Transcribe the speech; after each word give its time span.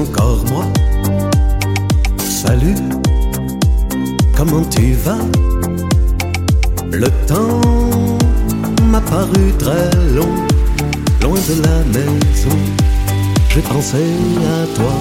encore 0.00 0.44
moi. 0.50 0.64
Salut, 2.18 2.76
comment 4.36 4.64
tu 4.64 4.92
vas? 5.04 5.24
Le 6.90 7.08
temps 7.26 7.60
m'a 8.90 9.00
paru 9.00 9.52
très 9.58 9.90
long, 10.14 10.34
loin 11.22 11.38
de 11.48 11.62
la 11.62 11.78
maison. 11.98 12.56
J'ai 13.50 13.60
pensé 13.60 13.98
à 14.56 14.66
toi, 14.76 14.94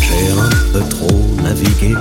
j'ai 0.00 0.24
un 0.32 0.54
peu 0.72 0.88
trop 0.88 1.22
navigué. 1.42 1.94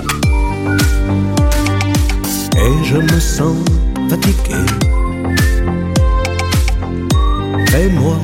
Et 2.57 2.85
je 2.85 2.97
me 2.97 3.19
sens 3.19 3.57
fatigué. 4.09 4.59
Fais-moi 7.69 8.17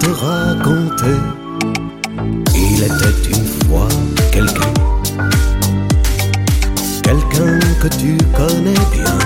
te 0.00 0.08
raconter. 0.08 1.18
Il 2.54 2.82
était 2.82 3.16
une 3.28 3.46
fois 3.68 3.88
quelqu'un, 4.32 4.72
quelqu'un 7.02 7.58
que 7.82 7.88
tu 7.88 8.16
connais 8.34 8.82
bien. 8.92 9.18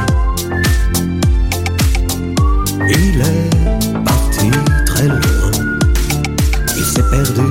Il 2.89 3.21
est 3.21 4.05
parti 4.05 4.51
très 4.87 5.07
loin, 5.09 5.51
il 6.77 6.85
s'est 6.85 7.09
perdu, 7.11 7.49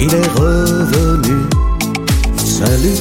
il 0.00 0.12
est 0.12 0.28
revenu. 0.40 1.36
Salut, 2.36 3.00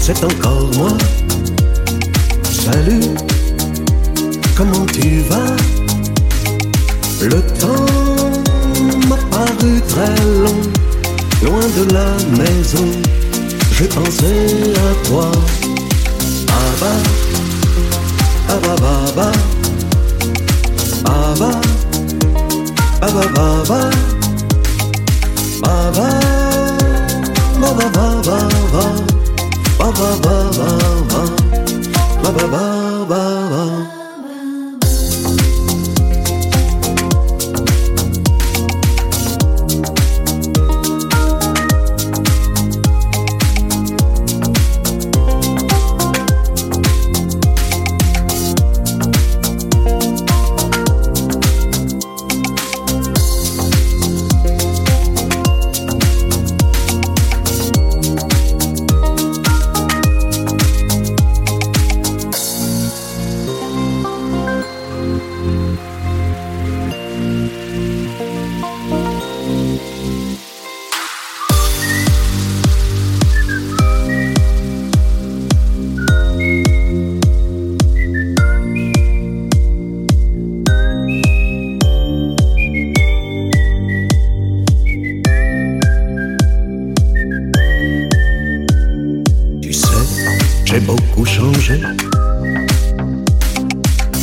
c'est 0.00 0.22
encore 0.24 0.70
moi. 0.76 0.96
Salut, 2.44 3.02
comment 4.56 4.86
tu 4.86 5.20
vas? 5.28 5.93
Le 7.24 7.40
temps 7.58 7.86
m'a 9.08 9.16
paru 9.30 9.80
très 9.88 10.14
long, 10.42 10.60
loin 11.42 11.66
de 11.78 11.92
la 11.94 12.10
maison. 12.36 12.84
J'ai 13.72 13.86
pensé 13.86 14.74
à 14.76 15.08
toi. 15.08 15.30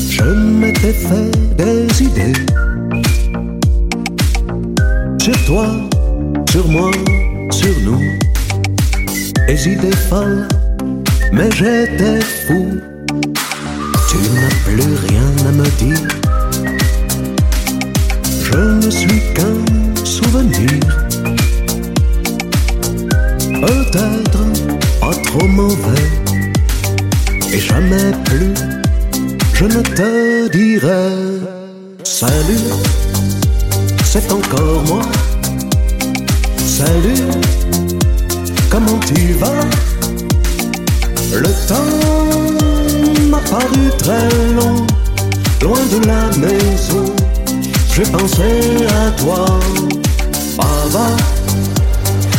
Je 0.10 0.24
m'étais 0.24 0.94
fait 0.94 1.32
des 1.58 2.04
idées. 2.04 2.34
Sur 5.20 5.46
toi, 5.46 5.68
sur 6.50 6.68
moi, 6.68 6.92
sur 7.52 7.80
nous. 7.86 8.02
Des 9.48 9.68
idées 9.68 9.96
folles, 10.10 10.48
mais 11.34 11.50
j'étais 11.52 12.22
fou. 12.22 12.80
Tu 14.10 14.18
n'as 14.18 14.56
plus 14.66 14.96
rien 15.08 15.30
à 15.48 15.52
me 15.52 15.68
dire. 15.78 16.08
Je 18.44 18.58
ne 18.86 18.90
suis 18.90 19.22
qu'un 19.34 20.06
souvenir. 20.06 20.80
Peut-être 23.62 24.42
pas 25.00 25.16
trop 25.26 25.48
mauvais. 25.48 26.21
Et 27.54 27.60
jamais 27.60 28.12
plus, 28.26 28.54
je 29.54 29.66
ne 29.66 29.82
te 29.82 30.50
dirai 30.50 31.40
Salut, 32.04 32.70
c'est 34.06 34.32
encore 34.32 34.84
moi. 34.88 35.02
Salut, 36.66 37.28
comment 38.70 39.00
tu 39.00 39.34
vas? 39.34 39.66
Le 41.34 41.52
temps 41.68 43.28
m'a 43.30 43.40
paru 43.40 43.90
très 43.98 44.30
long, 44.56 44.86
loin 45.62 45.80
de 45.92 46.06
la 46.08 46.28
maison. 46.38 47.06
J'ai 47.94 48.04
pensé 48.04 48.86
à 48.88 49.12
toi, 49.12 49.46
Baba, 50.58 51.08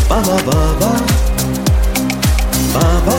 Baba, 0.09 0.37
Baba, 0.47 0.93
Baba, 2.73 3.19